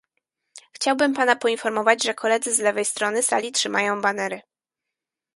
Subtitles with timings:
[0.71, 4.41] Chciałbym Pana poinformować, że koledzy z lewej strony sali trzymają banery